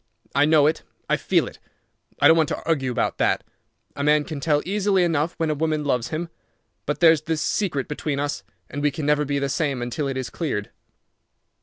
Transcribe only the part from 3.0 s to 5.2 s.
that. A man can tell easily